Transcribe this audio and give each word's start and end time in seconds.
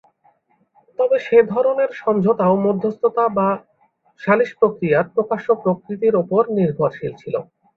তবে 0.99 1.17
সে 1.19 1.37
ধরনের 1.51 1.89
সমঝোতাও 1.95 2.55
মধ্যস্থতা 2.65 3.23
বা 3.37 3.47
সালিশ 4.21 4.51
প্রক্রিয়ার 4.59 5.05
প্রকাশ্য 5.15 5.47
প্রকৃতির 5.63 6.13
ওপর 6.21 6.41
নির্ভরশীল 6.57 7.13
ছিল। 7.21 7.35